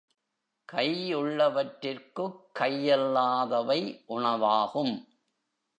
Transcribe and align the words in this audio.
கையுள்ளவற்றிற்குக் 0.73 2.39
கையில்லாதவை 2.59 4.01
உணவாகும். 4.05 5.07